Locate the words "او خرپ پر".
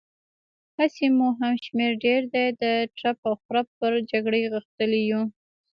3.29-3.91